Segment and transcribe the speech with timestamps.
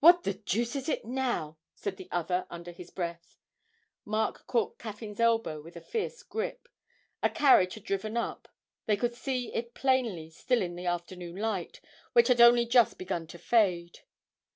[0.00, 3.38] 'What the deuce is it now?' said the other under his breath.
[4.04, 6.66] Mark caught Caffyn's elbow with a fierce grip;
[7.22, 8.48] a carriage had driven up;
[8.86, 11.80] they could see it plainly still in the afternoon light,
[12.12, 14.00] which had only just begun to fade.